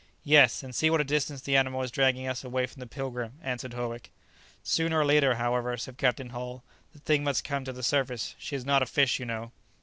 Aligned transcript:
"Yes; 0.23 0.63
and 0.63 0.73
see 0.73 0.89
what 0.89 0.99
a 0.99 1.03
distance 1.03 1.41
the 1.41 1.55
animal 1.55 1.83
is 1.83 1.91
dragging 1.91 2.25
us 2.27 2.43
away 2.43 2.65
from 2.65 2.79
the 2.79 2.87
'Pilgrim,'" 2.87 3.37
answered 3.43 3.75
Howick. 3.75 4.09
"Sooner 4.63 4.99
or 5.01 5.05
later, 5.05 5.35
however," 5.35 5.77
said 5.77 5.99
Captain 5.99 6.31
Hull, 6.31 6.63
"the 6.91 6.97
thing 6.97 7.23
must 7.23 7.43
come 7.43 7.63
to 7.65 7.71
the 7.73 7.83
surface; 7.83 8.33
she 8.39 8.55
is 8.55 8.65
not 8.65 8.81
a 8.81 8.87
fish, 8.87 9.19
you 9.19 9.27
know." 9.27 9.51